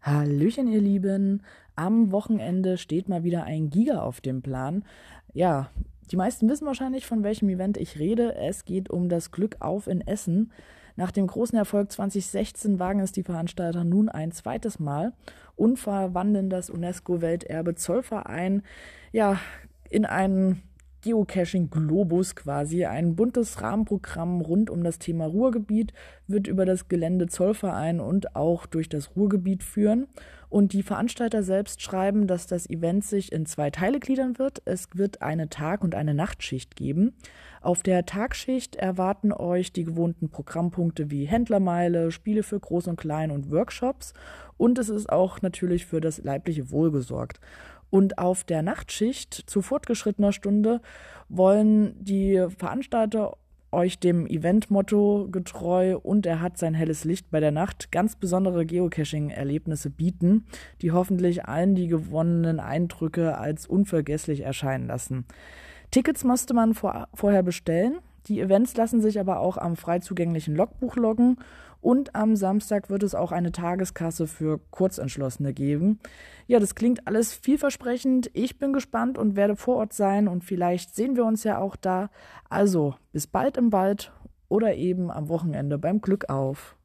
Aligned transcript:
Hallöchen, 0.00 0.66
ihr 0.66 0.80
Lieben. 0.80 1.42
Am 1.76 2.10
Wochenende 2.10 2.78
steht 2.78 3.08
mal 3.08 3.22
wieder 3.22 3.44
ein 3.44 3.70
Giga 3.70 4.02
auf 4.02 4.20
dem 4.20 4.42
Plan. 4.42 4.84
Ja, 5.32 5.70
die 6.10 6.16
meisten 6.16 6.48
wissen 6.48 6.66
wahrscheinlich, 6.66 7.06
von 7.06 7.22
welchem 7.22 7.48
Event 7.48 7.76
ich 7.76 7.98
rede. 7.98 8.34
Es 8.34 8.64
geht 8.64 8.90
um 8.90 9.08
das 9.08 9.30
Glück 9.30 9.56
auf 9.60 9.86
in 9.86 10.00
Essen. 10.00 10.52
Nach 10.96 11.12
dem 11.12 11.26
großen 11.26 11.56
Erfolg 11.56 11.92
2016 11.92 12.78
wagen 12.78 13.00
es 13.00 13.12
die 13.12 13.22
Veranstalter 13.22 13.84
nun 13.84 14.08
ein 14.08 14.32
zweites 14.32 14.78
Mal 14.78 15.12
und 15.54 15.78
verwandeln 15.78 16.50
das 16.50 16.70
UNESCO-Welterbe 16.70 17.76
Zollverein 17.76 18.62
ja 19.12 19.38
in 19.88 20.04
einen 20.04 20.62
Geocaching-Globus 21.02 22.34
quasi. 22.36 22.86
Ein 22.86 23.14
buntes 23.16 23.60
Rahmenprogramm 23.60 24.40
rund 24.40 24.70
um 24.70 24.82
das 24.82 24.98
Thema 24.98 25.26
Ruhrgebiet 25.26 25.92
wird 26.26 26.46
über 26.46 26.64
das 26.64 26.88
Gelände 26.88 27.26
Zollverein 27.26 28.00
und 28.00 28.34
auch 28.34 28.66
durch 28.66 28.88
das 28.88 29.14
Ruhrgebiet 29.16 29.62
führen. 29.62 30.06
Und 30.48 30.74
die 30.74 30.82
Veranstalter 30.82 31.42
selbst 31.42 31.80
schreiben, 31.80 32.26
dass 32.26 32.46
das 32.46 32.68
Event 32.68 33.04
sich 33.04 33.32
in 33.32 33.46
zwei 33.46 33.70
Teile 33.70 34.00
gliedern 34.00 34.38
wird. 34.38 34.60
Es 34.66 34.88
wird 34.94 35.22
eine 35.22 35.48
Tag- 35.48 35.82
und 35.82 35.94
eine 35.94 36.12
Nachtschicht 36.12 36.76
geben. 36.76 37.14
Auf 37.62 37.82
der 37.82 38.04
Tagschicht 38.04 38.76
erwarten 38.76 39.32
euch 39.32 39.72
die 39.72 39.84
gewohnten 39.84 40.28
Programmpunkte 40.28 41.10
wie 41.10 41.24
Händlermeile, 41.24 42.10
Spiele 42.10 42.42
für 42.42 42.60
Groß 42.60 42.88
und 42.88 42.96
Klein 42.96 43.30
und 43.30 43.50
Workshops. 43.50 44.12
Und 44.58 44.78
es 44.78 44.90
ist 44.90 45.10
auch 45.10 45.40
natürlich 45.40 45.86
für 45.86 46.00
das 46.00 46.18
leibliche 46.18 46.70
Wohl 46.70 46.92
gesorgt. 46.92 47.40
Und 47.92 48.16
auf 48.16 48.42
der 48.42 48.62
Nachtschicht 48.62 49.34
zu 49.34 49.60
fortgeschrittener 49.60 50.32
Stunde 50.32 50.80
wollen 51.28 51.94
die 52.02 52.42
Veranstalter 52.56 53.36
euch 53.70 53.98
dem 53.98 54.26
Eventmotto 54.26 55.28
getreu 55.30 55.98
und 55.98 56.24
er 56.24 56.40
hat 56.40 56.56
sein 56.56 56.72
helles 56.72 57.04
Licht 57.04 57.30
bei 57.30 57.38
der 57.38 57.50
Nacht 57.50 57.92
ganz 57.92 58.16
besondere 58.16 58.64
Geocaching-Erlebnisse 58.64 59.90
bieten, 59.90 60.46
die 60.80 60.92
hoffentlich 60.92 61.44
allen 61.44 61.74
die 61.74 61.88
gewonnenen 61.88 62.60
Eindrücke 62.60 63.36
als 63.36 63.66
unvergesslich 63.66 64.40
erscheinen 64.40 64.86
lassen. 64.86 65.26
Tickets 65.90 66.24
musste 66.24 66.54
man 66.54 66.72
vor, 66.72 67.08
vorher 67.12 67.42
bestellen. 67.42 67.98
Die 68.28 68.40
Events 68.40 68.76
lassen 68.76 69.00
sich 69.00 69.18
aber 69.18 69.40
auch 69.40 69.58
am 69.58 69.76
frei 69.76 69.98
zugänglichen 69.98 70.54
Logbuch 70.54 70.96
loggen 70.96 71.36
und 71.80 72.14
am 72.14 72.36
Samstag 72.36 72.90
wird 72.90 73.02
es 73.02 73.14
auch 73.14 73.32
eine 73.32 73.50
Tageskasse 73.50 74.28
für 74.28 74.60
Kurzentschlossene 74.70 75.52
geben. 75.52 75.98
Ja, 76.46 76.60
das 76.60 76.76
klingt 76.76 77.08
alles 77.08 77.34
vielversprechend. 77.34 78.30
Ich 78.34 78.58
bin 78.58 78.72
gespannt 78.72 79.18
und 79.18 79.34
werde 79.34 79.56
vor 79.56 79.76
Ort 79.76 79.92
sein 79.92 80.28
und 80.28 80.44
vielleicht 80.44 80.94
sehen 80.94 81.16
wir 81.16 81.24
uns 81.24 81.42
ja 81.42 81.58
auch 81.58 81.74
da. 81.74 82.10
Also, 82.48 82.94
bis 83.10 83.26
bald 83.26 83.56
im 83.56 83.72
Wald 83.72 84.12
oder 84.48 84.74
eben 84.74 85.10
am 85.10 85.28
Wochenende 85.28 85.76
beim 85.76 86.00
Glück 86.00 86.30
auf. 86.30 86.76